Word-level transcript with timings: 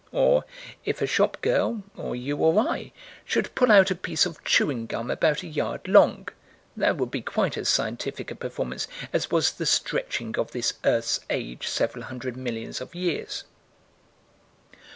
Or, 0.11 0.45
if 0.83 0.99
a 0.99 1.05
shop 1.05 1.39
girl, 1.43 1.83
or 1.95 2.15
you 2.15 2.35
or 2.37 2.57
I, 2.59 2.91
should 3.23 3.53
pull 3.53 3.71
out 3.71 3.91
a 3.91 3.95
piece 3.95 4.25
of 4.25 4.43
chewing 4.43 4.87
gum 4.87 5.11
about 5.11 5.43
a 5.43 5.47
yard 5.47 5.87
long, 5.87 6.27
that 6.75 6.97
would 6.97 7.11
be 7.11 7.21
quite 7.21 7.55
as 7.55 7.69
scientific 7.69 8.31
a 8.31 8.35
performance 8.35 8.87
as 9.13 9.29
was 9.29 9.51
the 9.51 9.67
stretching 9.67 10.39
of 10.39 10.53
this 10.53 10.73
earth's 10.85 11.19
age 11.29 11.67
several 11.67 12.05
hundred 12.05 12.35
millions 12.35 12.81
of 12.81 12.95
years. 12.95 13.43